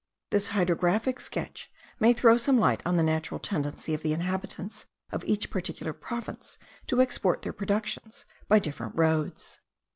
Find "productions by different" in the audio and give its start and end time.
7.53-8.95